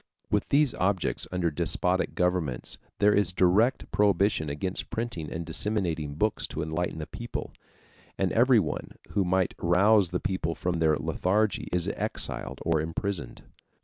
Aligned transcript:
With 0.31 0.49
these 0.49 0.73
objects 0.73 1.27
under 1.31 1.51
despotic 1.51 2.15
governments 2.15 2.79
there 2.97 3.13
is 3.13 3.31
direct 3.33 3.91
prohibition 3.91 4.49
against 4.49 4.89
printing 4.89 5.31
and 5.31 5.45
disseminating 5.45 6.15
books 6.15 6.47
to 6.47 6.63
enlighten 6.63 6.97
the 6.97 7.05
people, 7.05 7.51
and 8.17 8.31
everyone 8.31 8.95
who 9.11 9.23
might 9.23 9.53
rouse 9.59 10.09
the 10.09 10.19
people 10.19 10.55
from 10.55 10.79
their 10.79 10.95
lethargy 10.97 11.67
is 11.71 11.87
exiled 11.89 12.61
or 12.65 12.81
imprisoned. 12.81 13.43